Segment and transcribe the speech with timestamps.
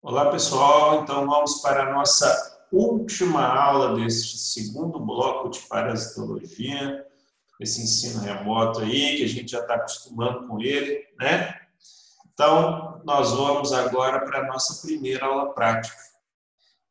[0.00, 7.04] Olá pessoal, então vamos para a nossa última aula deste segundo bloco de parasitologia,
[7.58, 11.52] esse ensino remoto aí, que a gente já está acostumando com ele, né?
[12.32, 15.96] Então, nós vamos agora para a nossa primeira aula prática.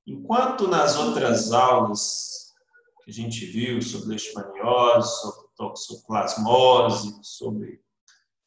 [0.06, 2.54] Enquanto nas outras aulas
[3.06, 7.80] que a gente viu sobre leishmaniose, sobre toxoplasmose, sobre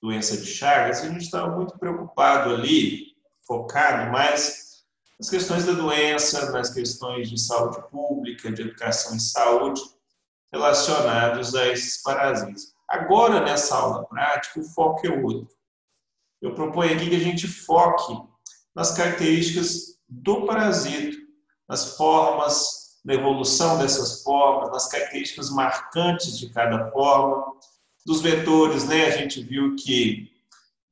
[0.03, 3.10] doença de Chagas, a gente estava muito preocupado ali
[3.51, 4.85] focado mais
[5.19, 9.83] nas questões da doença, nas questões de saúde pública, de educação em saúde,
[10.53, 12.73] relacionados a esses parasitas.
[12.89, 15.49] Agora, nessa aula prática, o foco é outro.
[16.41, 18.17] Eu proponho aqui que a gente foque
[18.73, 21.19] nas características do parasito,
[21.69, 27.53] nas formas, na evolução dessas formas, nas características marcantes de cada forma,
[28.07, 29.07] dos vetores, né?
[29.07, 30.31] A gente viu que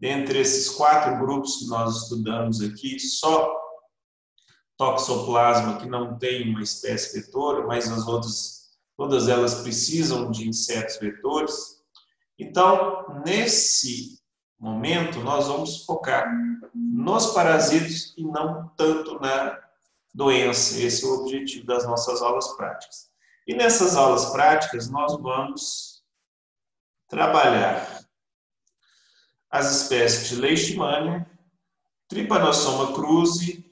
[0.01, 3.57] Dentre esses quatro grupos que nós estudamos aqui, só
[4.77, 10.99] toxoplasma, que não tem uma espécie vetora, mas as outras, todas elas precisam de insetos
[10.99, 11.82] vetores.
[12.38, 14.21] Então, nesse
[14.59, 16.32] momento, nós vamos focar
[16.74, 19.59] nos parasitos e não tanto na
[20.15, 20.80] doença.
[20.80, 23.09] Esse é o objetivo das nossas aulas práticas.
[23.49, 26.04] E nessas aulas práticas, nós vamos
[27.09, 27.98] trabalhar
[29.51, 31.27] as espécies de Leishmania,
[32.09, 33.71] Trypanosoma cruzi,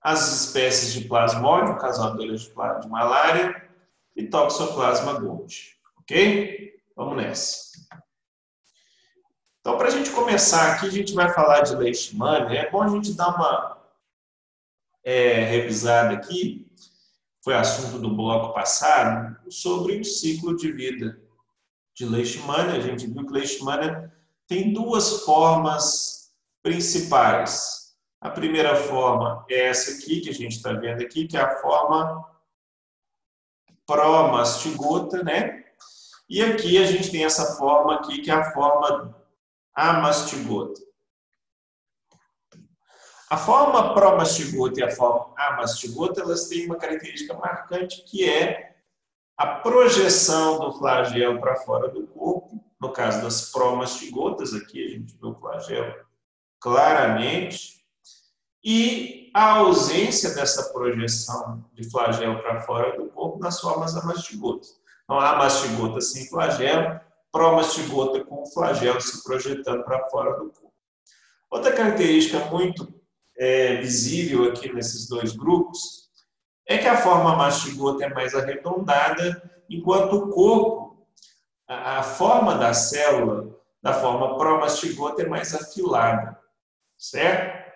[0.00, 3.70] as espécies de Plasmodium, causadoras de, de malária,
[4.16, 5.74] e Toxoplasma gondii.
[5.98, 6.80] Ok?
[6.96, 7.66] Vamos nessa.
[9.60, 12.60] Então, para a gente começar aqui, a gente vai falar de Leishmania.
[12.60, 13.76] É bom a gente dar uma
[15.04, 16.70] é, revisada aqui,
[17.42, 21.20] foi assunto do bloco passado, sobre o ciclo de vida
[21.94, 22.74] de Leishmania.
[22.74, 24.15] A gente viu que Leishmania
[24.46, 27.94] tem duas formas principais.
[28.20, 31.60] A primeira forma é essa aqui, que a gente está vendo aqui, que é a
[31.60, 32.24] forma
[33.86, 35.64] pró-mastigota, né?
[36.28, 39.16] E aqui a gente tem essa forma aqui, que é a forma
[39.74, 40.80] amastigota.
[43.28, 48.76] A forma pró-mastigota e a forma amastigota, elas têm uma característica marcante, que é
[49.36, 55.16] a projeção do flagelo para fora do corpo no caso das promastigotas, aqui a gente
[55.20, 55.94] vê o flagelo
[56.60, 57.76] claramente,
[58.64, 64.80] e a ausência dessa projeção de flagelo para fora do corpo nas formas amastigotas.
[65.04, 66.98] Então, a mastigota sem flagelo,
[67.30, 70.72] promastigota com flagelo se projetando para fora do corpo.
[71.48, 72.92] Outra característica muito
[73.38, 76.08] é, visível aqui nesses dois grupos
[76.66, 80.85] é que a forma mastigota é mais arredondada, enquanto o corpo
[81.66, 86.38] a, forma da célula, da forma pró-mastigota, é mais afilada,
[86.96, 87.66] certo?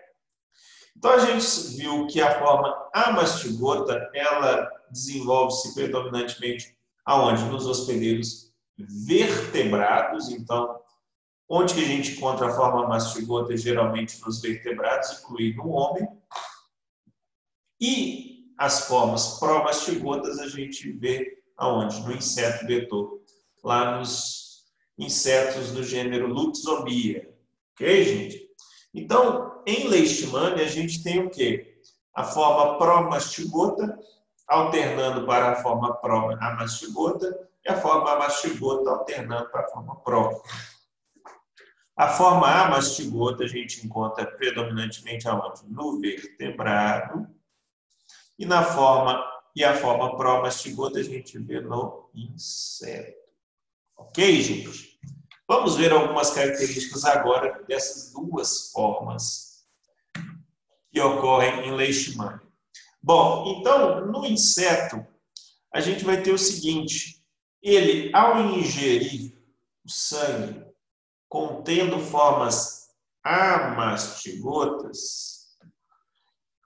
[0.97, 7.45] Então, a gente viu que a forma amastigota, ela desenvolve-se predominantemente aonde?
[7.45, 8.53] Nos hospedeiros
[9.07, 10.29] vertebrados.
[10.31, 10.81] Então,
[11.49, 13.57] onde que a gente encontra a forma mastigota?
[13.57, 16.07] Geralmente nos vertebrados, incluindo o homem.
[17.81, 22.01] E as formas pró-mastigotas a gente vê aonde?
[22.03, 23.20] No inseto vetor
[23.63, 24.65] lá nos
[24.99, 27.33] insetos do gênero Luxobia.
[27.73, 28.49] Ok, gente?
[28.93, 31.81] Então, em leishmania, a gente tem o quê?
[32.15, 33.99] A forma pró-mastigota,
[34.47, 40.43] alternando para a forma pró-amastigota, e a forma amastigota alternando para a forma pró.
[41.97, 45.69] A forma amastigota a gente encontra predominantemente aonde?
[45.69, 47.29] No vertebrado.
[48.39, 49.23] E na forma
[49.55, 53.20] e a forma pró-mastigota a gente vê no inseto.
[54.01, 54.99] Ok, gente?
[55.47, 59.67] Vamos ver algumas características agora dessas duas formas
[60.91, 62.41] que ocorrem em leishmania.
[63.03, 65.07] Bom, então, no inseto,
[65.73, 67.23] a gente vai ter o seguinte:
[67.63, 69.39] ele, ao ingerir
[69.85, 70.65] o sangue
[71.29, 72.89] contendo formas
[73.23, 74.51] amastigotas,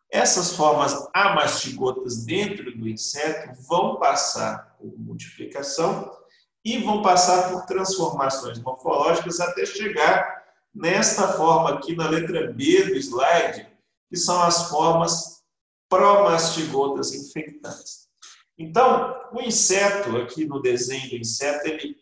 [0.08, 6.23] essas formas amastigotas dentro do inseto vão passar por multiplicação
[6.64, 10.44] e vão passar por transformações morfológicas até chegar
[10.74, 13.68] nesta forma aqui na letra B do slide,
[14.08, 15.42] que são as formas
[15.88, 18.08] promastigotas infectantes.
[18.56, 21.96] Então, o inseto, aqui no desenho do inseto, ele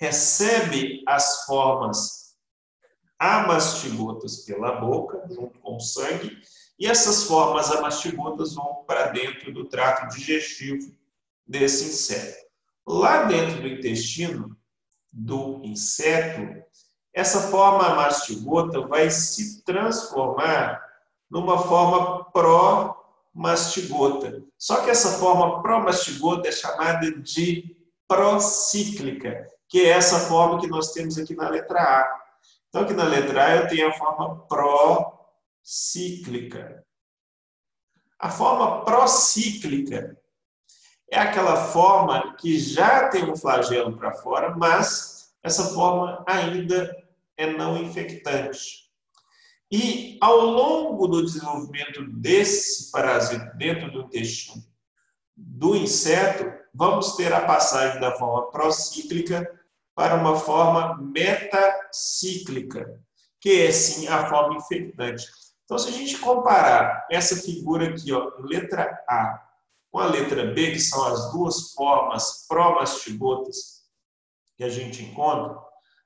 [0.00, 2.36] recebe as formas
[3.18, 6.40] amastigotas pela boca, junto com o sangue,
[6.78, 10.92] e essas formas amastigotas vão para dentro do trato digestivo
[11.46, 12.41] desse inseto.
[12.86, 14.56] Lá dentro do intestino
[15.12, 16.62] do inseto,
[17.14, 20.82] essa forma mastigota vai se transformar
[21.30, 24.42] numa forma pró-mastigota.
[24.58, 27.76] Só que essa forma pró-mastigota é chamada de
[28.08, 32.22] procíclica, que é essa forma que nós temos aqui na letra A.
[32.68, 34.46] Então, aqui na letra A eu tenho a forma
[35.62, 36.84] procíclica.
[38.18, 40.18] A forma procíclica
[41.12, 46.90] é aquela forma que já tem um flagelo para fora, mas essa forma ainda
[47.36, 48.90] é não infectante.
[49.70, 54.64] E ao longo do desenvolvimento desse parasito dentro do intestino
[55.36, 59.46] do inseto, vamos ter a passagem da forma procíclica
[59.94, 62.98] para uma forma metacíclica,
[63.38, 65.26] que é sim a forma infectante.
[65.64, 69.51] Então, se a gente comparar essa figura aqui, ó, letra A,
[69.92, 73.82] com a letra B, que são as duas formas pró-mastigotas
[74.56, 75.54] que a gente encontra,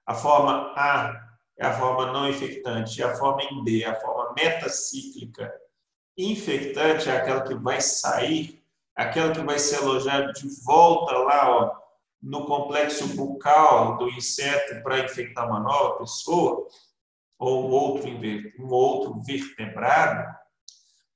[0.04, 1.14] a forma A
[1.58, 5.54] é a forma não infectante, e a forma em B é a forma metacíclica.
[6.18, 8.62] Infectante é aquela que vai sair,
[8.94, 11.76] aquela que vai ser alojada de volta lá ó,
[12.20, 16.66] no complexo bucal do inseto para infectar uma nova pessoa,
[17.38, 18.10] ou um outro,
[18.58, 20.34] um outro vertebrado,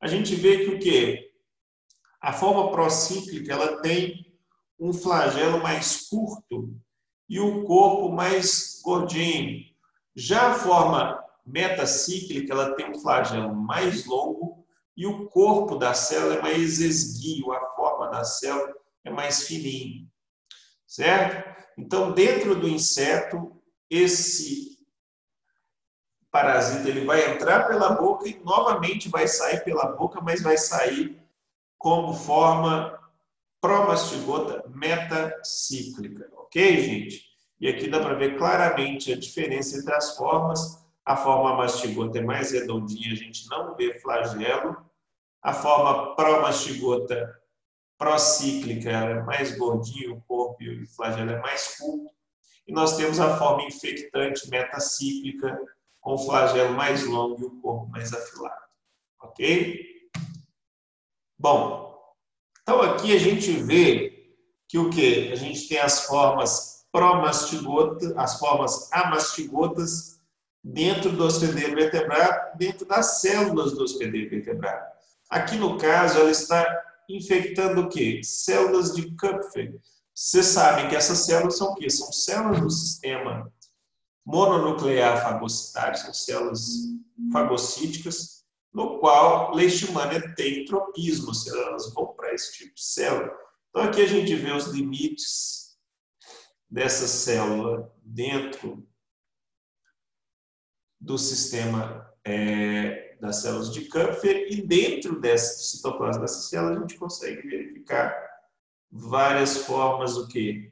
[0.00, 1.29] a gente vê que o quê?
[2.20, 4.26] A forma procíclica ela tem
[4.78, 6.74] um flagelo mais curto
[7.28, 9.64] e o corpo mais gordinho.
[10.14, 16.34] Já a forma metacíclica, ela tem um flagelo mais longo e o corpo da célula
[16.34, 18.74] é mais esguio, a forma da célula
[19.04, 20.08] é mais fininho.
[20.86, 21.48] Certo?
[21.78, 23.56] Então, dentro do inseto,
[23.88, 24.78] esse
[26.30, 31.19] parasita ele vai entrar pela boca e novamente vai sair pela boca, mas vai sair
[31.80, 33.00] como forma
[33.58, 36.30] promastigota metacíclica.
[36.36, 37.24] Ok, gente?
[37.58, 40.78] E aqui dá para ver claramente a diferença entre as formas.
[41.06, 44.76] A forma mastigota é mais redondinha, a gente não vê flagelo.
[45.42, 47.34] A forma promastigota
[47.96, 52.10] procíclica é mais gordinho, o corpo e o flagelo é mais curto.
[52.68, 55.58] E nós temos a forma infectante metacíclica,
[55.98, 58.64] com o flagelo mais longo e o corpo mais afilado.
[59.22, 59.89] Ok?
[61.42, 61.98] Bom,
[62.60, 64.36] então aqui a gente vê
[64.68, 65.32] que o que?
[65.32, 70.20] A gente tem as formas promastigotas, as formas amastigotas
[70.62, 74.84] dentro do hospedeiro vertebrado, dentro das células do hospedeiro vertebrado.
[75.30, 76.62] Aqui no caso, ela está
[77.08, 78.20] infectando o quê?
[78.22, 79.80] Células de Kupfer.
[80.14, 81.88] Vocês sabem que essas células são o quê?
[81.88, 83.50] São células do sistema
[84.26, 86.68] mononuclear fagocitário, são células
[87.32, 88.39] fagocíticas,
[89.00, 93.34] qual leishmania tem tropismo, elas vão para esse tipo de célula.
[93.70, 95.78] Então aqui a gente vê os limites
[96.68, 98.86] dessa célula dentro
[101.00, 106.98] do sistema é, das células de Kupfer e dentro desse citoplasma dessa célula a gente
[106.98, 108.14] consegue verificar
[108.90, 110.70] várias formas o que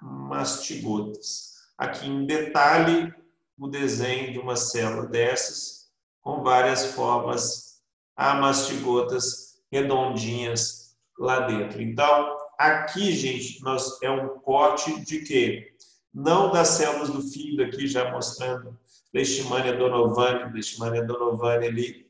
[0.00, 1.52] amastigotas.
[1.78, 3.14] Aqui em detalhe
[3.58, 5.90] o desenho de uma célula dessas
[6.20, 7.80] com várias formas
[8.16, 11.80] amastigotas redondinhas lá dentro.
[11.80, 15.74] Então, Aqui, gente, nós, é um corte de quê?
[16.14, 18.78] Não das células do fígado aqui, já mostrando
[19.12, 22.06] Leishmania donovani, Leishmania donovani ali,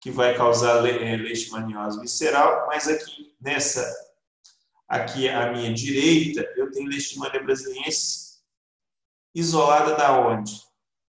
[0.00, 3.86] que vai causar é, leishmaniose visceral, mas aqui nessa,
[4.88, 8.25] aqui à minha direita, eu tenho Leishmania brasiliensis
[9.36, 10.62] isolada da onde?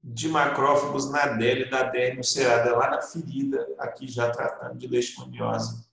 [0.02, 5.88] De macrófagos na adele da derme ulcerada, lá na ferida, aqui já tratando de leishmaniose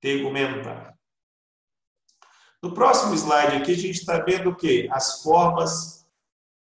[0.00, 0.98] tegumentar.
[2.60, 4.88] No próximo slide aqui, a gente está vendo o quê?
[4.90, 6.06] As formas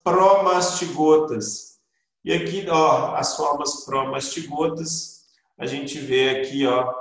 [0.04, 1.80] promastigotas.
[2.26, 5.26] E aqui, ó, as formas promastigotas,
[5.58, 6.94] a gente vê aqui, ó,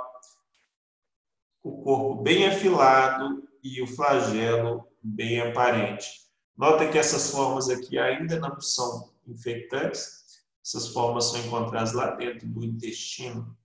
[1.63, 6.26] o corpo bem afilado e o flagelo bem aparente.
[6.57, 10.41] Nota que essas formas aqui ainda não são infectantes.
[10.65, 13.55] Essas formas são encontradas lá dentro do intestino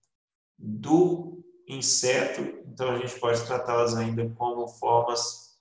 [0.59, 5.59] do inseto, então a gente pode tratá-las ainda como formas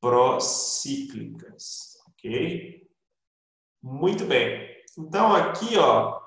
[0.00, 2.86] procíclicas, ok?
[3.80, 4.68] Muito bem.
[4.98, 6.20] Então aqui, ó,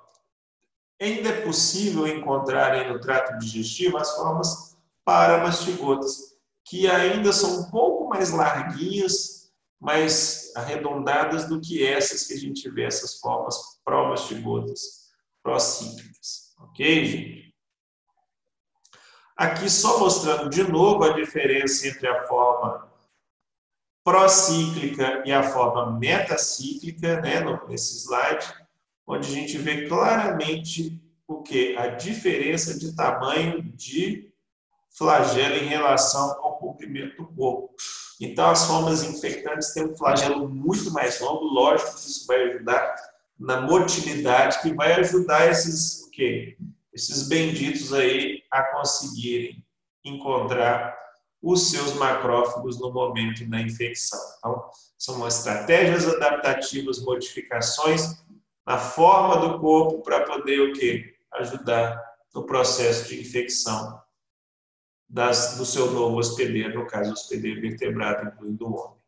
[1.00, 8.08] ainda é possível encontrar no trato digestivo as formas paramastigotas, que ainda são um pouco
[8.10, 9.35] mais larguinhas,
[9.80, 15.12] mais arredondadas do que essas que a gente vê, essas formas promastigotas,
[15.44, 16.56] procíclicas.
[16.60, 17.56] Ok, gente?
[19.38, 22.90] Aqui só mostrando de novo a diferença entre a forma
[24.04, 28.54] procíclica e a forma metacíclica, né, nesse slide.
[29.06, 31.76] onde a gente vê claramente o que?
[31.76, 34.32] A diferença de tamanho de
[34.98, 37.76] flagelo em relação ao comprimento do corpo.
[38.20, 42.96] Então, as formas infectantes têm um flagelo muito mais longo, lógico que isso vai ajudar
[43.38, 46.58] na motilidade, que vai ajudar esses, o quê?
[46.94, 49.64] esses benditos aí a conseguirem
[50.06, 50.98] encontrar
[51.42, 54.20] os seus macrófagos no momento da infecção.
[54.40, 58.24] Então, são estratégias adaptativas, modificações
[58.66, 61.14] na forma do corpo para poder o quê?
[61.34, 62.02] Ajudar
[62.34, 64.05] no processo de infecção
[65.08, 69.06] das, do seu novo hospedeiro, no caso, hospedeiro vertebrado, incluindo o homem.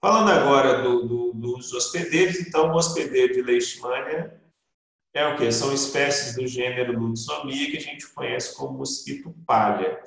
[0.00, 4.38] Falando agora do, do, dos hospedeiros, então, o hospedeiro de Leishmania
[5.14, 5.50] é o que?
[5.50, 9.98] São espécies do gênero Lutzomia que a gente conhece como mosquito palha.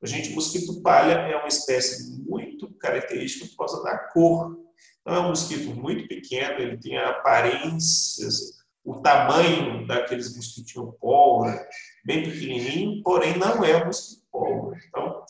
[0.00, 4.56] O gente, mosquito palha é uma espécie muito característica por causa da cor.
[5.00, 11.68] Então, é um mosquito muito pequeno, ele tem aparências, o tamanho daqueles mosquitinhos pólvora,
[12.04, 14.78] bem pequenininho, porém não é um mosquito pólvora.
[14.88, 15.24] Então,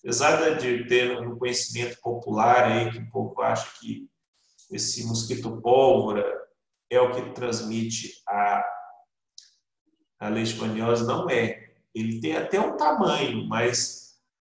[0.00, 4.08] apesar de ter um conhecimento popular aí, que o povo acha que
[4.70, 6.24] esse mosquito pólvora
[6.90, 8.64] é o que transmite a,
[10.20, 11.70] a leishmaniose, não é.
[11.94, 14.02] Ele tem até um tamanho, mas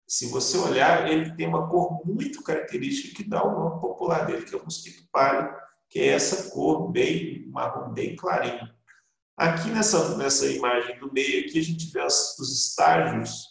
[0.08, 4.46] se você olhar, ele tem uma cor muito característica que dá o nome popular dele,
[4.46, 5.55] que é o mosquito pálido,
[5.89, 8.67] que é essa cor bem marrom, bem clarinho.
[9.36, 13.48] Aqui nessa, nessa imagem do meio, aqui a gente vê as, os estágios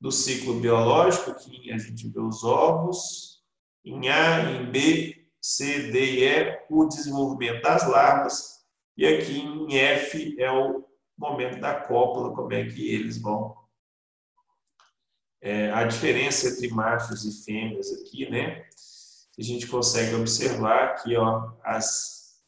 [0.00, 3.42] do ciclo biológico, que a gente vê os ovos,
[3.84, 8.62] em A, em B, C, D e E, o desenvolvimento das larvas,
[8.96, 10.84] e aqui em F é o
[11.16, 13.56] momento da cópula, como é que eles vão.
[15.40, 18.64] É, a diferença entre machos e fêmeas aqui, né?
[19.38, 22.40] A gente consegue observar aqui, ó, as,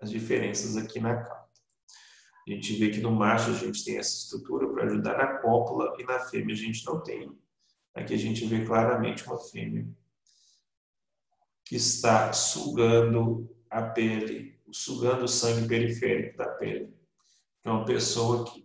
[0.00, 1.45] as diferenças aqui na cauda.
[2.46, 5.96] A gente vê que no macho a gente tem essa estrutura para ajudar na cópula
[5.98, 7.36] e na fêmea a gente não tem.
[7.94, 9.86] Aqui a gente vê claramente uma fêmea
[11.64, 16.94] que está sugando a pele, sugando o sangue periférico da pele.
[17.64, 18.64] É uma pessoa que,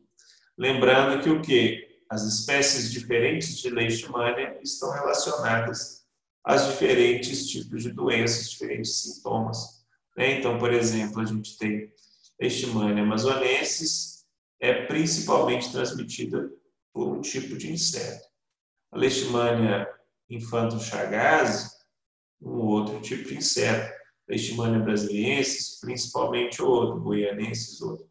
[0.55, 6.05] lembrando que o que as espécies diferentes de leishmania estão relacionadas
[6.43, 9.83] aos diferentes tipos de doenças, diferentes sintomas.
[10.15, 10.37] Né?
[10.37, 11.90] Então, por exemplo, a gente tem
[12.41, 14.25] leishmania amazonensis,
[14.59, 16.51] é principalmente transmitida
[16.91, 18.27] por um tipo de inseto.
[18.91, 19.87] A leishmania
[20.29, 21.69] infanto-chagas,
[22.41, 24.01] um outro tipo de inseto.
[24.27, 28.09] Leishmania brasiliensis, principalmente outro, goianensis, outro.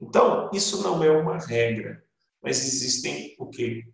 [0.00, 2.04] Então, isso não é uma regra,
[2.42, 3.84] mas existem o que?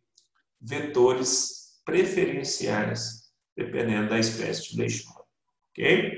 [0.61, 5.25] Vetores preferenciais, dependendo da espécie de leishmania.
[5.71, 6.15] Ok?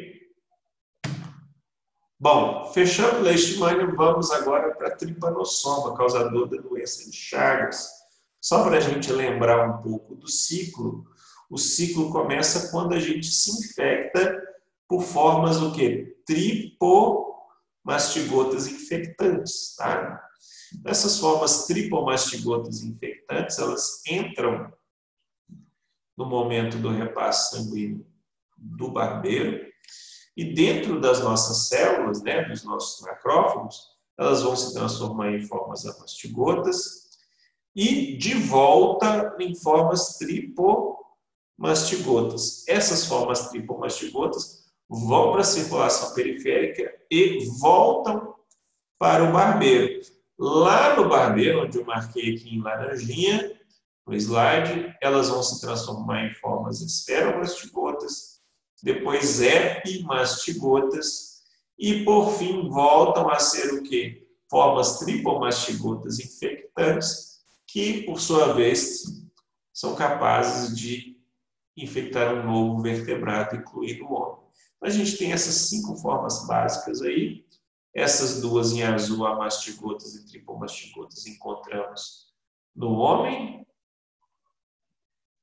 [2.20, 7.88] Bom, fechando leishmania, vamos agora para a tripanossoma, causador da doença de Chagas.
[8.40, 11.06] Só para a gente lembrar um pouco do ciclo,
[11.48, 14.37] o ciclo começa quando a gente se infecta
[14.88, 16.18] por formas o quê?
[16.26, 20.20] Tripomastigotas infectantes, tá?
[20.84, 24.72] Essas formas tripomastigotas infectantes, elas entram
[26.16, 28.04] no momento do repasse sanguíneo
[28.56, 29.67] do barbeiro
[30.38, 35.85] e dentro das nossas células, né, dos nossos macrófagos, elas vão se transformar em formas
[35.85, 37.09] amastigotas
[37.75, 42.64] e de volta em formas tripomastigotas.
[42.68, 48.37] Essas formas tripomastigotas vão para a circulação periférica e voltam
[48.97, 50.02] para o barbeiro.
[50.38, 53.59] Lá no barbeiro, onde eu marquei aqui em laranjinha,
[54.07, 58.38] no slide, elas vão se transformar em formas esferomastigotas
[58.82, 61.42] depois epimastigotas
[61.78, 64.26] e, por fim, voltam a ser o quê?
[64.50, 69.02] Formas tripomastigotas infectantes que, por sua vez,
[69.73, 71.16] são capazes de
[71.76, 74.38] infectar um novo vertebrado, incluindo o homem.
[74.76, 77.47] Então, a gente tem essas cinco formas básicas aí.
[77.94, 82.28] Essas duas em azul, amastigotas e tripomastigotas, encontramos
[82.75, 83.66] no homem,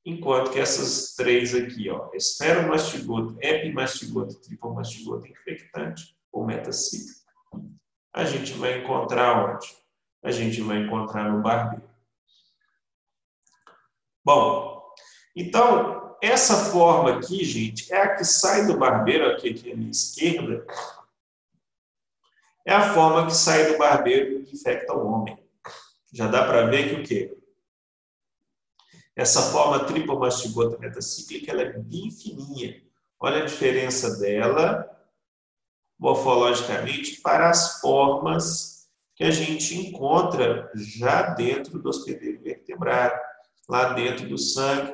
[0.05, 7.25] Enquanto que essas três aqui, ó, esferomastigota, epimastigota, tripomastigota infectante ou metacíclica,
[8.13, 9.75] a gente vai encontrar onde?
[10.23, 11.89] A gente vai encontrar no barbeiro.
[14.23, 14.93] Bom,
[15.35, 19.91] então, essa forma aqui, gente, é a que sai do barbeiro, aqui, aqui à minha
[19.91, 20.65] esquerda,
[22.63, 25.37] é a forma que sai do barbeiro e infecta o homem.
[26.13, 27.37] Já dá para ver que o quê?
[29.15, 32.81] Essa forma tripomastigota metacíclica ela é bem fininha.
[33.19, 34.91] Olha a diferença dela
[35.97, 43.17] morfologicamente para as formas que a gente encontra já dentro do hospedeiro vertebrado,
[43.69, 44.93] lá dentro do sangue,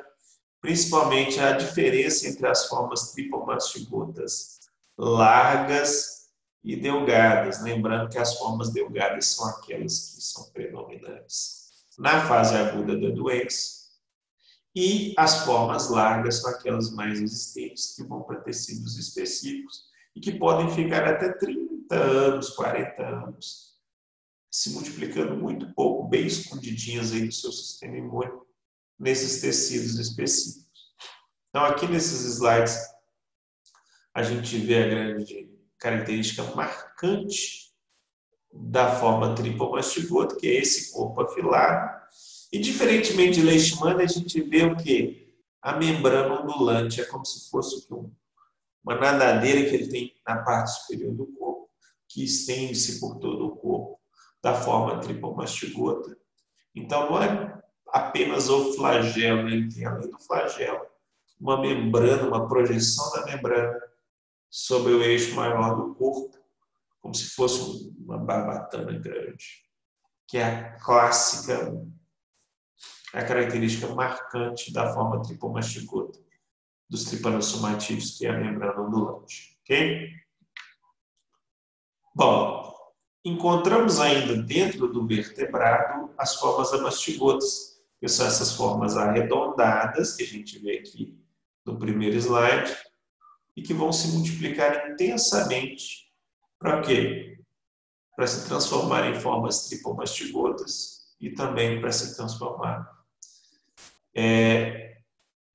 [0.60, 4.60] principalmente a diferença entre as formas tripomastigotas
[4.96, 6.30] largas
[6.62, 11.62] e delgadas, lembrando que as formas delgadas são aquelas que são predominantes.
[11.98, 13.81] Na fase aguda da doença,
[14.74, 19.84] e as formas largas são aquelas mais resistentes que vão para tecidos específicos
[20.16, 23.72] e que podem ficar até 30 anos, 40 anos,
[24.50, 28.32] se multiplicando muito pouco, bem escondidinhas aí do seu sistema imune,
[28.98, 30.92] nesses tecidos específicos.
[31.48, 32.78] Então, aqui nesses slides,
[34.14, 37.72] a gente vê a grande característica marcante
[38.52, 42.00] da forma tripomastigota, que é esse corpo afilado.
[42.52, 45.34] E, diferentemente de leishmania, a gente vê o quê?
[45.62, 47.88] A membrana ondulante, é como se fosse
[48.84, 51.70] uma nadadeira que ele tem na parte superior do corpo,
[52.08, 53.98] que estende-se por todo o corpo,
[54.42, 56.14] da forma tripomastigota.
[56.74, 60.92] Então, não é apenas o flagelo, ele tem além do flagelo
[61.40, 63.80] uma membrana, uma projeção da membrana
[64.48, 66.38] sobre o eixo maior do corpo,
[67.00, 69.64] como se fosse uma barbatana grande,
[70.28, 71.72] que é a clássica,
[73.12, 76.18] a característica marcante da forma tripomastigota
[76.88, 79.58] dos tripanosomatídeos, que é a membrana ondulante.
[79.62, 80.10] Ok?
[82.14, 82.74] Bom,
[83.24, 90.26] encontramos ainda dentro do vertebrado as formas amastigotas, que são essas formas arredondadas que a
[90.26, 91.18] gente vê aqui
[91.64, 92.76] no primeiro slide,
[93.56, 96.10] e que vão se multiplicar intensamente
[96.58, 97.38] para quê?
[98.16, 103.01] Para se transformar em formas tripomastigotas e também para se transformar
[104.14, 104.96] é,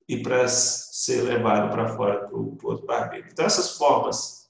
[0.08, 3.28] e para ser levado para fora para o outro barbeiro.
[3.30, 4.48] Então, essas formas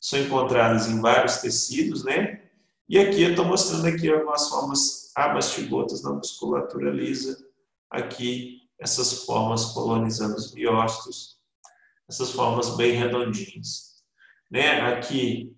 [0.00, 2.42] são encontradas em vários tecidos, né?
[2.88, 7.38] E aqui eu estou mostrando aqui algumas formas amastigotas na musculatura lisa,
[7.90, 11.38] aqui essas formas colonizando os miócitos,
[12.08, 14.02] essas formas bem redondinhas.
[14.50, 14.80] Né?
[14.92, 15.56] Aqui,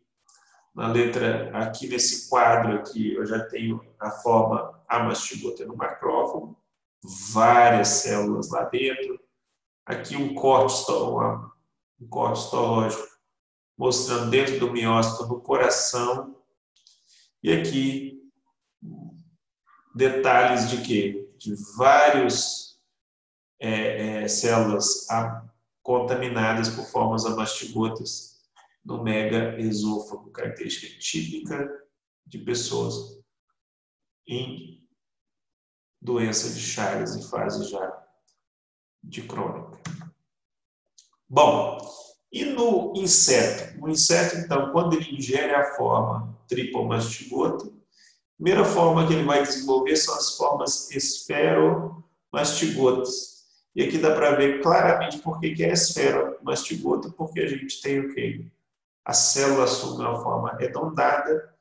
[0.75, 6.57] na letra, aqui nesse quadro aqui, eu já tenho a forma amastigota no macrófago,
[7.05, 9.21] várias células lá dentro.
[9.85, 10.91] Aqui um corte,
[12.01, 13.15] um corte histológico
[13.77, 16.41] mostrando dentro do miócito no coração.
[17.43, 18.23] E aqui
[19.95, 21.31] detalhes de quê?
[21.37, 22.81] De vários
[23.61, 25.07] é, é, células
[25.83, 28.43] contaminadas por formas amastigotas
[28.85, 31.69] no mega esôfago, característica típica
[32.27, 33.23] de pessoas
[34.27, 34.84] em
[36.05, 38.05] doença de Chagas em fase já
[39.03, 39.81] de crônica.
[41.29, 41.79] Bom,
[42.31, 43.83] e no inseto?
[43.83, 47.71] O inseto, então, quando ele ingere a forma tripomastigota, a
[48.37, 53.33] primeira forma que ele vai desenvolver são as formas esferomastigotas.
[53.75, 58.01] E aqui dá para ver claramente por que é esfera mastigota, porque a gente tem
[58.01, 58.47] o quê?
[59.05, 61.54] A célula assume uma forma arredondada,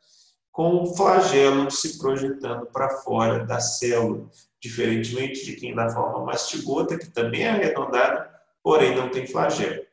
[0.53, 4.29] com o flagelo se projetando para fora da célula,
[4.61, 9.83] diferentemente de quem dá forma mastigota, que também é arredondada, porém não tem flagelo.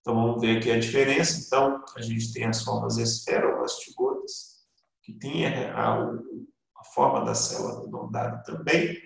[0.00, 1.42] Então vamos ver aqui a diferença.
[1.44, 4.60] Então a gente tem as formas esferomastigotas,
[5.02, 6.12] que tem a, a,
[6.76, 9.00] a forma da célula arredondada também,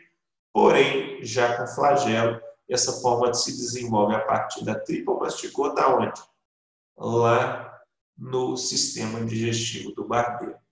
[0.52, 6.20] porém já com flagelo essa forma se desenvolve a partir da tripomastigota onde?
[6.96, 7.82] Lá
[8.18, 10.63] no sistema digestivo do barbeiro.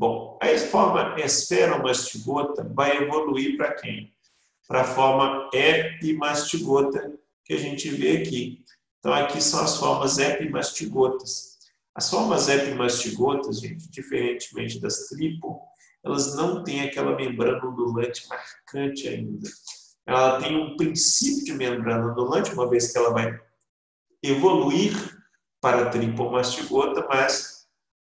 [0.00, 4.14] Bom, a forma esferomastigota vai evoluir para quem?
[4.66, 8.64] Para a forma epimastigota que a gente vê aqui.
[8.98, 11.58] Então, aqui são as formas epimastigotas.
[11.94, 15.60] As formas epimastigotas, gente, diferentemente das tripo,
[16.02, 19.50] elas não têm aquela membrana ondulante marcante ainda
[20.10, 23.38] ela tem um princípio de membrana ondulante, uma vez que ela vai
[24.22, 24.92] evoluir
[25.60, 27.59] para a tripomastigota, mas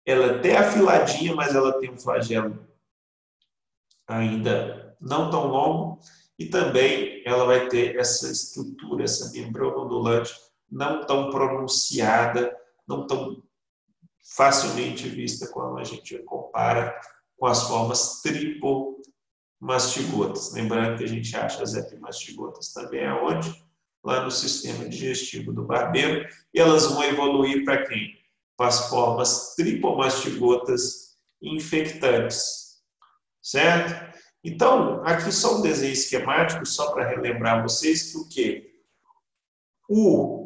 [0.06, 2.66] ela é até afiladinha, mas ela tem um flagelo
[4.06, 6.00] ainda não tão longo
[6.38, 10.34] e também ela vai ter essa estrutura, essa membrana ondulante
[10.70, 12.54] não tão pronunciada,
[12.86, 13.42] não tão
[14.36, 16.98] facilmente vista quando a gente compara
[17.36, 19.00] com as formas tripo
[19.60, 20.52] mastigotas.
[20.52, 23.64] Lembrando que a gente acha as epimastigotas também aonde?
[24.02, 26.28] Lá no sistema digestivo do barbeiro.
[26.52, 28.18] E elas vão evoluir para quem?
[28.56, 32.82] Para as formas tripomastigotas infectantes.
[33.42, 34.14] Certo?
[34.42, 38.70] Então, aqui só um desenho esquemático, só para relembrar vocês que o quê?
[39.88, 40.44] O,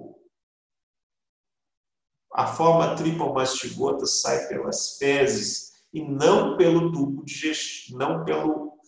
[2.39, 8.79] A forma tripomastigota sai pelas fezes e não pelo tubo digestivo, não pelo,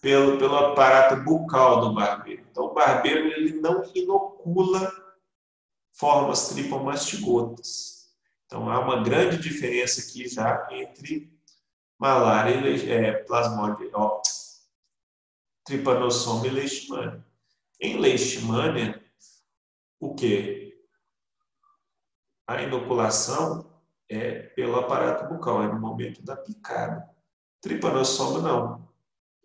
[0.00, 2.46] pelo, pelo aparato bucal do barbeiro.
[2.48, 4.92] Então, o barbeiro ele não inocula
[5.94, 7.95] formas tripomastigotas.
[8.46, 11.32] Então, há uma grande diferença aqui já entre
[11.98, 13.90] malária e é, plasmode,
[15.64, 17.26] tripanossoma e leishmania.
[17.80, 19.04] Em leishmania,
[20.00, 20.74] o que?
[22.46, 23.68] A inoculação
[24.08, 27.08] é pelo aparato bucal, é no momento da picada.
[27.60, 28.88] Tripanossoma não.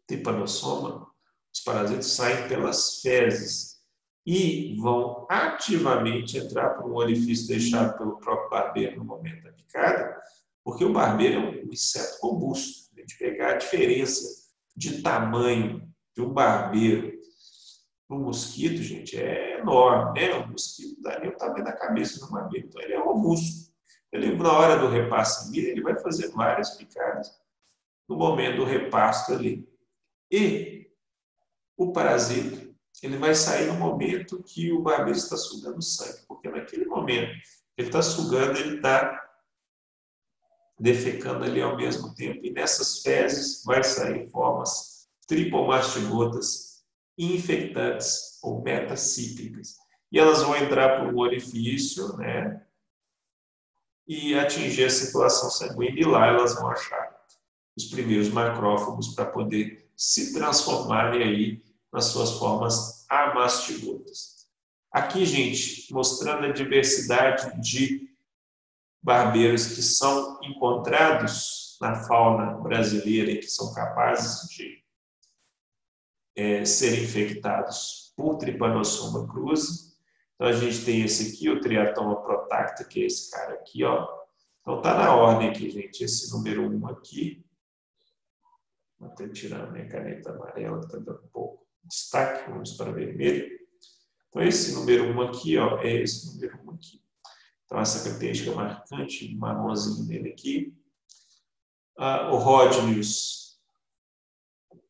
[0.05, 1.11] Tripanossoma,
[1.51, 3.81] os parasitas saem pelas fezes
[4.25, 10.21] e vão ativamente entrar por um orifício deixado pelo próprio barbeiro no momento da picada,
[10.63, 12.91] porque o barbeiro é um inseto robusto.
[12.95, 17.19] A gente pegar a diferença de tamanho de um barbeiro
[18.07, 20.33] para um mosquito, gente, é enorme, né?
[20.35, 23.71] O mosquito dá nem o tamanho da cabeça do barbeiro, então ele é robusto.
[24.11, 27.31] Ele, na hora do repasto ele vai fazer várias picadas
[28.07, 29.65] no momento do repasto ali.
[30.29, 30.91] E
[31.77, 32.69] o parasita,
[33.01, 37.31] ele vai sair no momento que o barbeiro está sugando sangue, porque naquele momento
[37.77, 39.19] ele está sugando, ele está
[40.79, 46.83] defecando ali ao mesmo tempo, e nessas fezes vai sair formas tripomastigotas
[47.17, 49.75] infectantes ou metacíclicas.
[50.11, 52.65] E elas vão entrar por um orifício, né?
[54.07, 57.15] E atingir a circulação sanguínea, e lá elas vão achar
[57.77, 64.40] os primeiros macrófagos para poder se transformarem aí nas suas formas amastigotas.
[64.91, 68.09] Aqui, gente, mostrando a diversidade de
[69.01, 74.83] barbeiros que são encontrados na fauna brasileira e que são capazes de
[76.35, 79.95] é, serem infectados por Trypanosoma cruzi.
[80.35, 84.07] Então, a gente tem esse aqui, o Triatoma protacta, que é esse cara aqui, ó.
[84.61, 87.45] Então, tá na ordem aqui, gente, esse número 1 um aqui.
[88.99, 92.91] Vou até tirar minha caneta amarela, que está dando um pouco de destaque, vamos para
[92.91, 93.60] vermelho.
[94.31, 97.03] Então, esse número 1 um aqui, ó, é esse número 1 um aqui.
[97.65, 100.73] Então, essa característica marcante, marronzinho dele aqui.
[101.97, 103.61] Ah, o Rodnius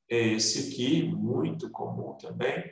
[0.08, 2.71] é esse aqui, muito comum também.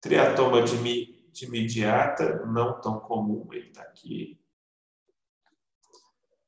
[0.00, 4.40] Triatoma de, mi, de mediata, não tão comum, ele está aqui.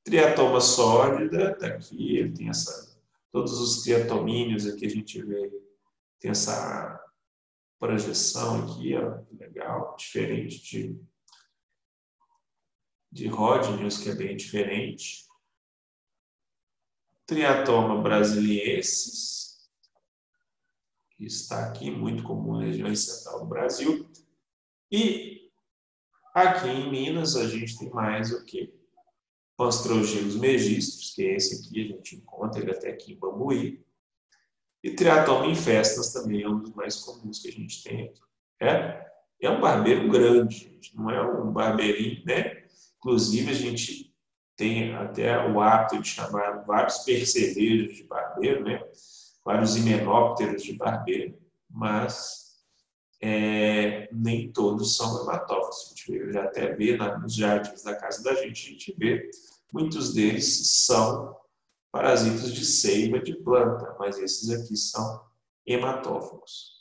[0.03, 5.51] Triatoma sólida, está aqui, ele tem essa, todos os triatomíneos aqui a gente vê,
[6.19, 7.06] tem essa
[7.79, 11.01] projeção aqui, ó, legal, diferente de
[13.17, 15.27] de Rodnius, que é bem diferente.
[17.25, 19.71] Triatoma brasiliensis,
[21.17, 24.07] que está aqui, muito comum na região central do Brasil.
[24.93, 25.51] E
[26.35, 28.79] aqui em Minas a gente tem mais o que?
[29.57, 33.83] Panstrogelos megistros, que é esse aqui, a gente encontra ele até aqui em Bambuí.
[34.87, 38.21] E triatoma infestas também é um dos mais comuns que a gente tem aqui.
[38.61, 39.05] É,
[39.43, 42.63] é um barbeiro grande, gente, não é um barbeirinho, né?
[42.97, 44.15] Inclusive, a gente
[44.55, 48.81] tem até o hábito de chamar vários percevejos de barbeiro, né?
[49.45, 51.37] vários himenópteros de barbeiro,
[51.69, 52.61] mas
[53.21, 55.87] é, nem todos são hematófagos.
[55.87, 59.29] A gente vê, já até vê nos jardins da casa da gente, a gente vê
[59.73, 61.37] muitos deles são
[61.97, 65.25] parasitas de seiva de planta, mas esses aqui são
[65.65, 66.77] hematófagos.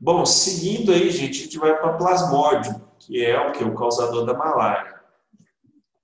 [0.00, 3.64] Bom, seguindo aí, gente, a gente vai para plasmódio, que é o que?
[3.64, 4.96] O causador da malária.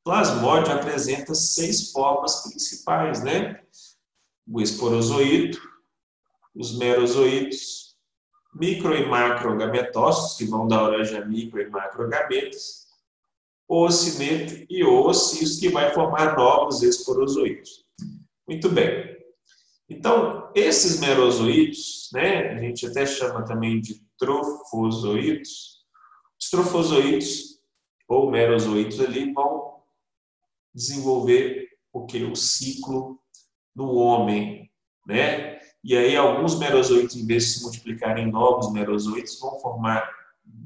[0.03, 3.63] Plasmódio apresenta seis formas principais, né?
[4.47, 5.61] O esporozoito,
[6.55, 7.84] os merozoítos,
[8.55, 12.87] micro e macrogametócitos, que vão dar origem a micro e macrogametas,
[13.67, 17.85] o ocineto e o ocis, que vai formar novos esporozoítos.
[18.47, 19.15] Muito bem.
[19.89, 25.85] Então, esses merozoítos, né, a gente até chama também de trofozoítos,
[26.41, 27.61] os trofozoítos
[28.09, 29.83] ou merozoítos ali vão
[30.75, 32.23] desenvolver o que?
[32.25, 33.19] O ciclo
[33.75, 34.71] do homem,
[35.07, 35.54] né?
[35.85, 40.11] E aí alguns merozoítos, em vez de se multiplicarem em novos merozoítos, vão formar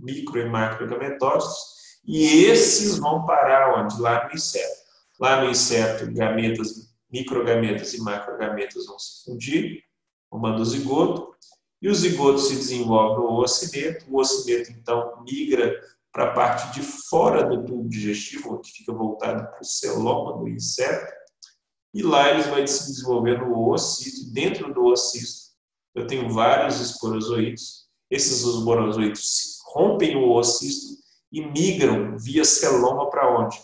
[0.00, 4.00] micro e macrogametócitos e esses vão parar onde?
[4.00, 4.78] Lá no inseto.
[5.20, 9.83] Lá no inseto, gametas microgametas e macrogametas vão se fundir,
[10.31, 11.35] formando o zigoto,
[11.81, 15.74] e o zigoto se desenvolve no ocineto, o ocineto então migra
[16.12, 20.48] para a parte de fora do tubo digestivo, que fica voltado para o celoma do
[20.48, 21.12] inseto,
[21.92, 25.48] e lá ele vai se desenvolver no oocisto, dentro do oocisto
[25.94, 30.96] eu tenho vários esporozoítos, esses esporozoitos rompem o oocisto
[31.33, 33.61] e migram via celoma para onde?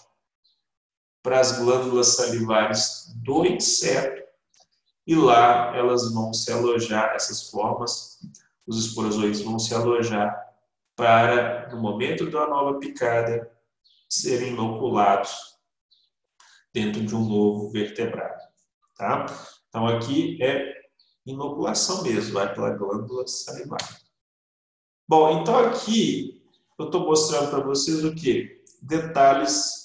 [1.23, 4.23] Para as glândulas salivares do inseto
[5.07, 8.19] e lá elas vão se alojar, essas formas,
[8.67, 10.35] os esporozoides vão se alojar
[10.97, 13.51] para, no momento da nova picada,
[14.09, 15.54] serem inoculados
[16.75, 18.43] dentro de um novo vertebrado.
[18.97, 19.27] Tá?
[19.69, 20.75] Então, aqui é
[21.25, 24.01] inoculação mesmo, vai pela glândula salivar.
[25.09, 26.43] Bom, então aqui
[26.79, 28.63] eu estou mostrando para vocês o que?
[28.83, 29.85] Detalhes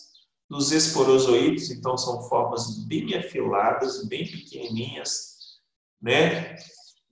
[0.49, 5.60] dos esporozoides, então são formas bem afiladas, bem pequenininhas,
[6.02, 6.56] né?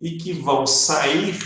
[0.02, 1.38] E que vão sair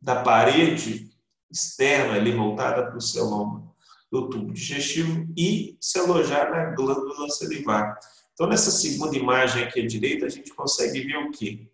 [0.00, 1.10] da parede
[1.50, 3.65] externa ali voltada para o celoma
[4.10, 7.98] do tubo digestivo e se alojar na glândula salivar.
[8.32, 11.68] Então, nessa segunda imagem aqui à direita, a gente consegue ver o quê?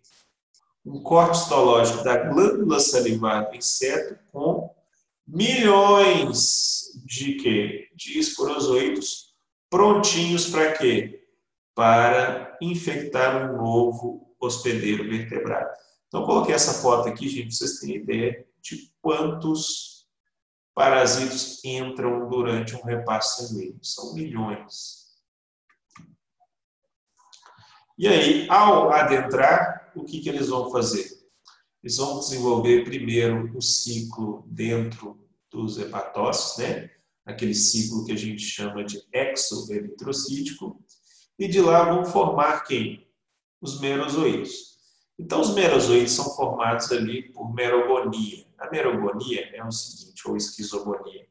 [0.85, 4.73] Um corte histológico da glândula salivar do inseto com
[5.27, 7.89] milhões de quê?
[7.95, 9.33] De esporozoitos
[9.69, 11.27] prontinhos para quê?
[11.75, 15.69] Para infectar um novo hospedeiro vertebrado.
[16.07, 19.92] Então, coloquei essa foto aqui, gente, para vocês terem ideia de quantos
[20.73, 23.79] parasitos entram durante um repasse sanguíneo.
[23.81, 25.03] São milhões.
[27.97, 31.07] E aí, ao adentrar, o que, que eles vão fazer?
[31.83, 36.89] Eles vão desenvolver primeiro o ciclo dentro dos hepatócitos, né?
[37.25, 40.83] aquele ciclo que a gente chama de exoeritrocítico,
[41.37, 43.07] e de lá vão formar quem?
[43.61, 44.73] Os merozoítos.
[45.17, 48.45] Então, os merozoítos são formados ali por merogonia.
[48.63, 51.27] A merogonia é o seguinte, ou esquizogonia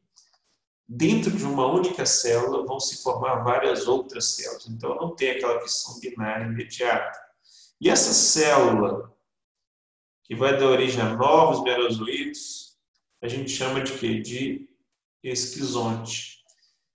[0.87, 4.67] dentro de uma única célula vão se formar várias outras células.
[4.67, 7.19] Então, não tem aquela questão binária imediata.
[7.79, 9.11] E essa célula,
[10.23, 12.77] que vai dar origem a novos merozoítos,
[13.21, 14.19] a gente chama de quê?
[14.19, 14.69] De
[15.23, 16.43] esquizonte.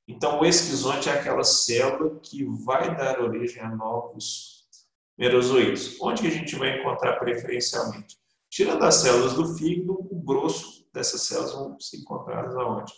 [0.06, 4.68] Então, o esquizonte é aquela célula que vai dar origem a novos
[5.16, 6.00] merozoítos.
[6.00, 8.16] Onde que a gente vai encontrar preferencialmente?
[8.50, 12.92] Tirando as células do fígado, o grosso dessas células vão se encontrar aonde?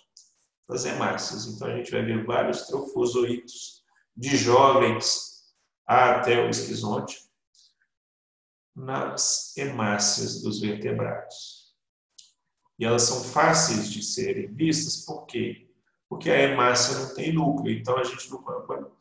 [0.70, 1.46] das hemácias.
[1.46, 3.82] Então, a gente vai ver vários trofozoítos
[4.16, 5.52] de jovens
[5.84, 7.28] até o esquizonte
[8.74, 11.74] nas hemácias dos vertebrados.
[12.78, 15.68] E elas são fáceis de serem vistas, por quê?
[16.08, 18.96] Porque a hemácia não tem núcleo, então a gente não,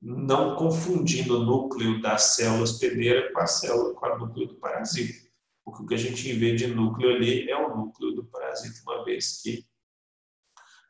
[0.00, 5.27] não confundindo o núcleo da célula hospedeira com a célula, com o núcleo do parasita.
[5.68, 9.04] Porque o que a gente vê de núcleo ali é o núcleo do parasita, uma
[9.04, 9.66] vez que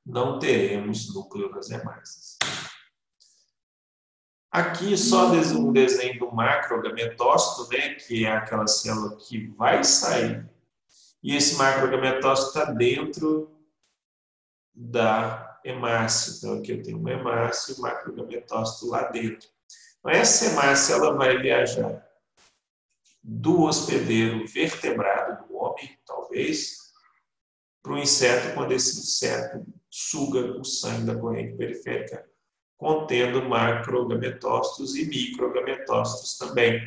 [0.07, 2.39] não teremos núcleo nas hemácias.
[4.53, 10.49] Aqui só um desenho do macrogametócito, né, que é aquela célula que vai sair.
[11.23, 13.53] E esse macrogametócito está dentro
[14.73, 16.37] da hemácia.
[16.39, 19.49] Então aqui eu tenho uma hemácia e o macrogametócito lá dentro.
[19.99, 22.08] Então, essa hemácia ela vai viajar
[23.31, 26.79] do hospedeiro vertebrado do homem, talvez,
[27.83, 32.27] para o inseto, quando esse inseto suga o sangue da corrente periférica,
[32.79, 36.81] contendo macrogametócitos e microgametócitos também.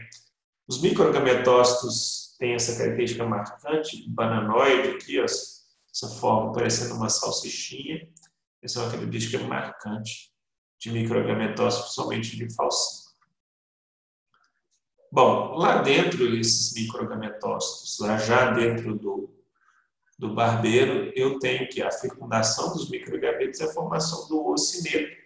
[0.67, 8.10] Os microgametócitos têm essa característica marcante, bananoide aqui, ó, essa forma parecendo uma salsichinha.
[8.63, 10.32] Essa é uma característica marcante
[10.80, 13.00] de microgametócitos, principalmente de falsinha.
[15.12, 19.32] Bom, lá dentro, esses microgametócitos, lá já dentro do
[20.21, 25.17] do barbeiro, eu tenho que a fecundação dos microgametos é a formação do ocineto,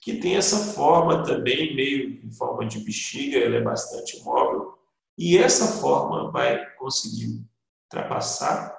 [0.00, 4.78] que tem essa forma também, meio em forma de bexiga, ela é bastante móvel,
[5.18, 7.44] e essa forma vai conseguir
[7.86, 8.72] ultrapassar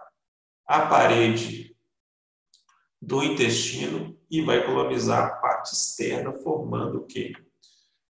[0.66, 1.76] a parede
[3.02, 7.34] do intestino e vai colonizar a parte externa, formando o quê?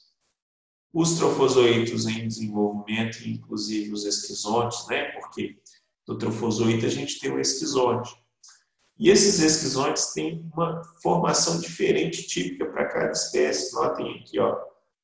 [0.93, 5.11] os trofozoitos em desenvolvimento, inclusive os esquizontes, né?
[5.13, 5.59] Porque
[6.07, 8.17] do trofozoito a gente tem o esquizonte.
[8.99, 13.75] E esses esquizontes têm uma formação diferente, típica para cada espécie.
[13.75, 14.59] Notem aqui, ó,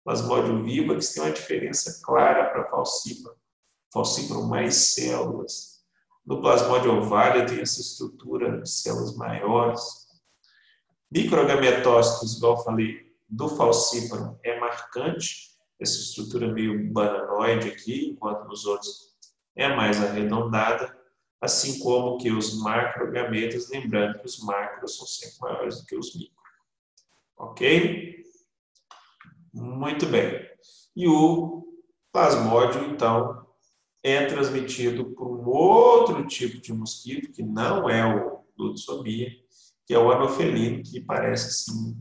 [0.05, 3.37] Plasmodium vivax tem uma diferença clara para falciparum.
[3.93, 5.85] Falciparum mais células.
[6.25, 9.83] No Plasmodium ovária tem essa estrutura de células maiores.
[11.11, 19.13] Microgametócitos, igual falei, do falciparum é marcante, essa estrutura meio bananoide aqui, enquanto nos outros
[19.55, 20.97] é mais arredondada,
[21.41, 26.15] assim como que os macrogametas, lembrando que os macros são sempre maiores do que os
[26.15, 26.43] micro.
[27.37, 28.22] Ok?
[29.53, 30.49] Muito bem.
[30.97, 31.63] E o
[32.13, 33.47] plasmódio, então,
[34.03, 39.31] é transmitido por um outro tipo de mosquito, que não é o lutsomia,
[39.87, 41.97] que é o anofelino, que parece assim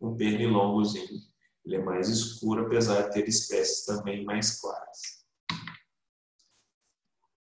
[0.00, 1.20] um pernilongozinho.
[1.64, 5.24] Ele é mais escuro, apesar de ter espécies também mais claras.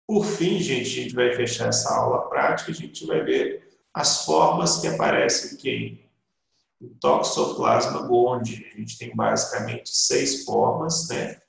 [0.07, 4.25] Por fim, gente, a gente vai fechar essa aula prática, a gente vai ver as
[4.25, 6.08] formas que aparecem aqui
[6.79, 8.65] o Toxoplasma gondii.
[8.73, 11.39] A gente tem basicamente seis formas, né?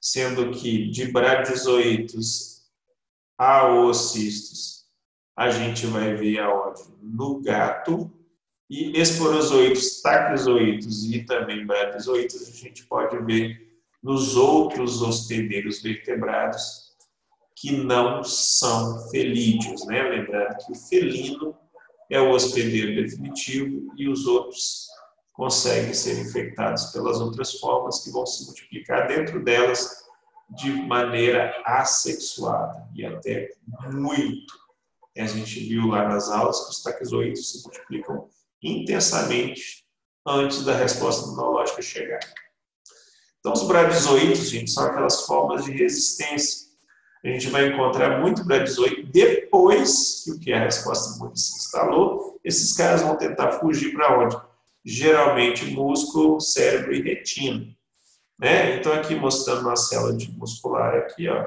[0.00, 2.62] Sendo que de bradizoitos
[3.38, 4.86] a oocistos,
[5.36, 6.82] a gente vai ver aonde?
[7.00, 8.10] No gato.
[8.70, 13.60] E esporozoitos, taquizoitos e também bradizoitos, a gente pode ver
[14.02, 16.92] nos outros hospedeiros vertebrados
[17.54, 20.02] que não são felídeos, né?
[20.02, 21.54] Lembrando que o felino
[22.12, 24.86] é o hospedeiro definitivo e os outros
[25.32, 30.04] conseguem ser infectados pelas outras formas que vão se multiplicar dentro delas
[30.50, 33.50] de maneira assexuada e até
[33.90, 34.52] muito.
[35.16, 38.28] A gente viu lá nas aulas que os taquizoides se multiplicam
[38.62, 39.82] intensamente
[40.26, 42.20] antes da resposta imunológica chegar.
[43.40, 46.71] Então, os bradizoides, gente, são aquelas formas de resistência
[47.24, 52.40] a gente vai encontrar muito bradizoide depois que o que a resposta imune se instalou.
[52.42, 54.36] Esses caras vão tentar fugir para onde?
[54.84, 57.76] Geralmente músculo, cérebro e retina.
[58.38, 58.76] Né?
[58.76, 61.46] Então aqui mostrando uma célula de muscular aqui, ó.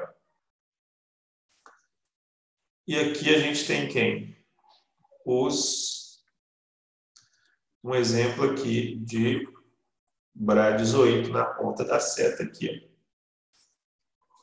[2.86, 4.34] E aqui a gente tem quem?
[5.26, 6.06] Os
[7.84, 9.46] um exemplo aqui de
[10.34, 12.96] bradizoito na ponta da seta aqui, ó.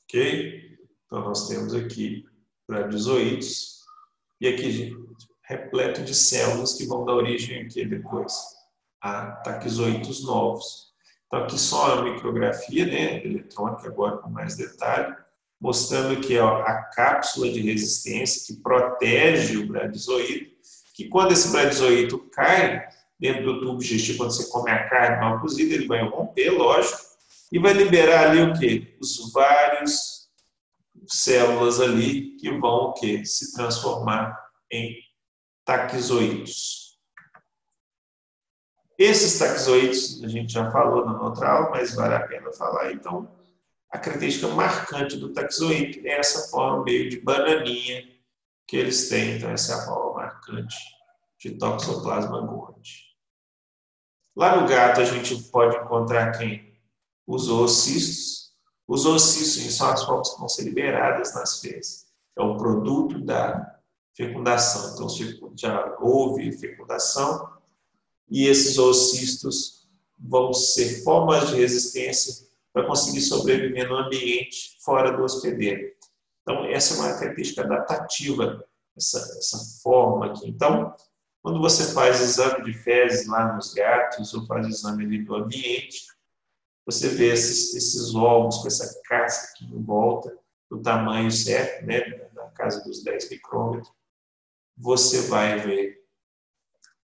[0.03, 0.72] OK?
[1.13, 2.25] Então, nós temos aqui
[2.67, 3.81] bradizoides
[4.41, 4.97] e aqui
[5.43, 8.33] repleto de células que vão dar origem aqui depois
[8.99, 10.87] a taquizoitos novos.
[11.27, 15.15] Então, aqui só a micrografia né, eletrônica, agora com mais detalhe,
[15.61, 20.49] mostrando que ó, a cápsula de resistência que protege o bradizoito,
[20.95, 22.87] que quando esse bradizoito cai
[23.19, 26.97] dentro do tubo digestivo, quando você come a carne mal cozida, ele vai romper, lógico,
[27.51, 28.97] e vai liberar ali o quê?
[28.99, 30.22] Os vários
[31.07, 33.25] células ali que vão o quê?
[33.25, 34.37] se transformar
[34.71, 34.95] em
[35.65, 36.97] taquizoídos.
[38.97, 42.91] Esses taquizoídos a gente já falou na outra aula, mas vale a pena falar.
[42.91, 43.29] Então,
[43.89, 48.07] a característica marcante do taquizoído é essa forma meio de bananinha
[48.67, 49.37] que eles têm.
[49.37, 50.75] Então, essa é a forma marcante
[51.39, 53.13] de Toxoplasma gondii.
[54.35, 56.73] Lá no gato a gente pode encontrar quem?
[57.27, 58.42] Os oocistos,
[58.87, 62.05] os ocissos são as formas que vão ser liberadas nas fezes.
[62.37, 63.79] É o produto da
[64.15, 64.93] fecundação.
[64.93, 67.49] Então, já houve fecundação
[68.29, 75.23] e esses oocistos vão ser formas de resistência para conseguir sobreviver no ambiente fora do
[75.23, 75.91] hospedeiro.
[76.41, 78.63] Então, essa é uma característica adaptativa,
[78.97, 80.49] essa, essa forma aqui.
[80.49, 80.93] Então,
[81.41, 86.05] quando você faz exame de fezes lá nos gatos ou faz exame do ambiente,
[86.85, 90.37] você vê esses, esses ovos com essa casca aqui em volta,
[90.69, 92.01] do tamanho certo, né,
[92.33, 93.91] na casa dos 10 micrômetros,
[94.75, 96.03] você vai ver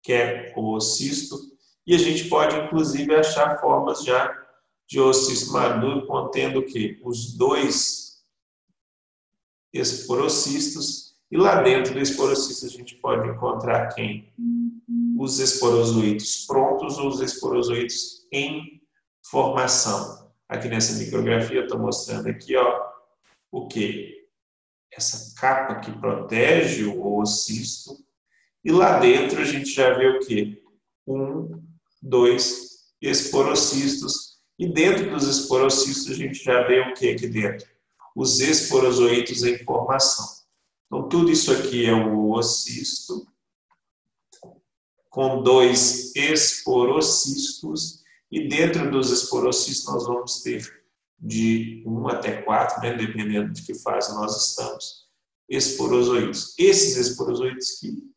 [0.02, 1.38] que é o ossisto,
[1.88, 4.38] e a gente pode inclusive achar formas já
[4.88, 7.00] de ossisto maduro contendo o quê?
[7.04, 8.22] Os dois
[9.72, 14.34] esporocistos, e lá dentro do esporocisto a gente pode encontrar quem?
[15.18, 18.83] Os esporozoitos prontos ou os esporozoitos em
[19.34, 20.32] formação.
[20.48, 22.82] Aqui nessa micrografia eu estou mostrando aqui, ó,
[23.52, 24.28] o que?
[24.92, 27.98] Essa capa que protege o oocisto.
[28.64, 30.62] E lá dentro a gente já vê o que?
[31.08, 31.64] Um,
[32.00, 34.38] dois esporocistos.
[34.60, 37.68] E dentro dos esporocistos a gente já vê o que aqui dentro?
[38.16, 40.28] Os esporozoitos em formação.
[40.86, 43.28] Então tudo isso aqui é o oocisto
[45.10, 48.03] com dois esporocistos
[48.34, 50.84] E dentro dos esporocistos nós vamos ter
[51.20, 55.08] de 1 até 4, né, dependendo de que fase nós estamos,
[55.48, 56.56] esporozoides.
[56.58, 58.12] Esses esporozoides que,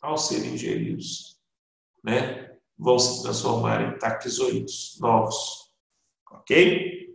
[0.00, 1.40] ao serem ingeridos,
[2.04, 5.72] né, vão se transformar em taquizoides novos.
[6.30, 7.12] Ok?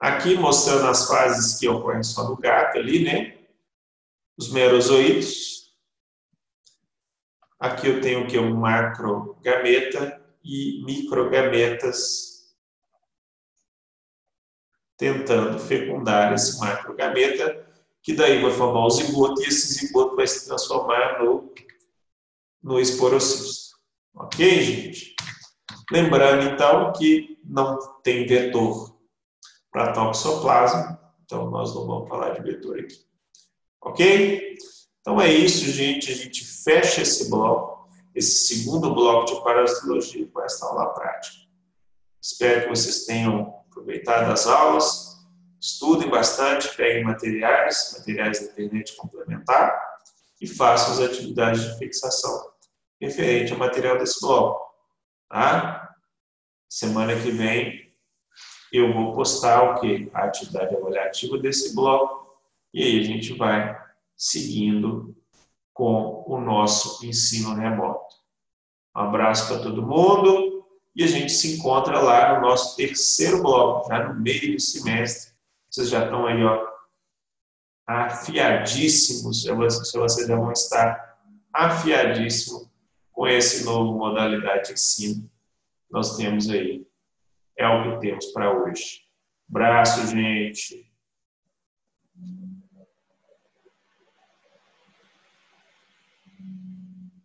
[0.00, 3.46] Aqui mostrando as fases que ocorrem só no gato ali, né?
[4.38, 5.70] Os merozoides.
[7.60, 8.38] Aqui eu tenho que?
[8.38, 12.32] Um macrogameta e microgametas
[14.96, 17.66] tentando fecundar esse macrogameta,
[18.02, 21.52] que daí vai formar o zigoto e esse zigoto vai se transformar no,
[22.62, 23.76] no esporocisto.
[24.14, 25.16] Ok, gente?
[25.90, 28.96] Lembrando, então, que não tem vetor
[29.70, 33.04] para toxoplasma, então nós não vamos falar de vetor aqui.
[33.80, 34.56] Ok?
[35.00, 36.12] Então é isso, gente.
[36.12, 37.81] A gente fecha esse bloco,
[38.14, 41.36] esse segundo bloco de parasitologia com esta aula prática.
[42.20, 45.16] Espero que vocês tenham aproveitado as aulas,
[45.60, 49.80] estudem bastante, peguem materiais, materiais da internet complementar
[50.40, 52.52] e façam as atividades de fixação
[53.00, 54.60] referente ao material desse bloco.
[55.28, 55.96] Tá?
[56.68, 57.82] Semana que vem
[58.72, 60.10] eu vou postar o que?
[60.14, 62.38] A atividade avaliativa desse bloco
[62.72, 63.78] e aí a gente vai
[64.16, 65.14] seguindo
[65.74, 68.14] com o nosso ensino remoto.
[68.96, 73.88] Um abraço para todo mundo e a gente se encontra lá no nosso terceiro bloco,
[73.88, 75.32] já no meio do semestre.
[75.70, 76.66] Vocês já estão aí, ó,
[77.86, 81.18] afiadíssimos, vocês já vão estar
[81.52, 82.68] afiadíssimos
[83.10, 85.32] com esse novo modalidade de ensino
[85.92, 86.86] nós temos aí.
[87.56, 89.02] É o que temos para hoje.
[89.46, 90.90] Braço, gente.